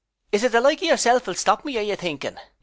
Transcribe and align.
]Is 0.31 0.43
it 0.43 0.51
the 0.51 0.61
like 0.61 0.79
of 0.81 0.85
yourself 0.87 1.27
will 1.27 1.35
stop 1.35 1.63
me, 1.63 1.77
are 1.77 1.81
you 1.83 1.95
thinking? 1.95 2.35